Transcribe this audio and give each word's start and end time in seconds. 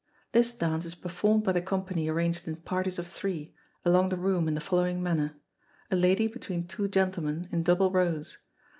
This 0.31 0.51
dance 0.51 0.83
is 0.87 0.95
performed 0.95 1.43
by 1.43 1.51
the 1.51 1.61
company 1.61 2.07
arranged 2.09 2.47
in 2.47 2.55
parties 2.55 2.97
of 2.97 3.05
three, 3.05 3.53
along 3.85 4.09
the 4.09 4.17
room 4.17 4.47
in 4.47 4.55
the 4.55 4.59
following 4.59 5.03
manner: 5.03 5.35
a 5.91 5.95
lady 5.95 6.25
between 6.27 6.65
two 6.67 6.87
gentlemen, 6.87 7.47
in 7.51 7.61
double 7.61 7.91
rows. 7.91 8.39